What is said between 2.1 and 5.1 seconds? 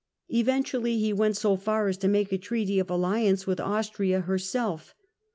a treaty of alliance with Austria herself.